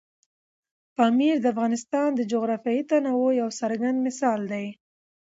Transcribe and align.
پامیر 0.95 1.35
د 1.41 1.45
افغانستان 1.53 2.09
د 2.15 2.21
جغرافیوي 2.31 2.83
تنوع 2.91 3.29
یو 3.41 3.49
څرګند 3.59 3.97
مثال 4.07 4.39
دی. 4.51 4.65